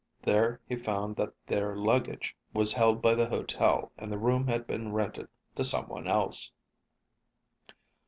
[0.23, 4.65] There he found that their luggage was held by the hotel and the room had
[4.65, 6.51] been rented to someone else.